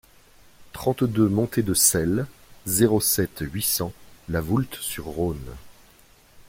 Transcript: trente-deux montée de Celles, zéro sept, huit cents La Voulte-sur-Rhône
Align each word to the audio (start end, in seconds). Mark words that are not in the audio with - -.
trente-deux 0.73 1.29
montée 1.29 1.61
de 1.61 1.75
Celles, 1.75 2.25
zéro 2.65 2.99
sept, 2.99 3.37
huit 3.53 3.61
cents 3.61 3.93
La 4.29 4.41
Voulte-sur-Rhône 4.41 5.55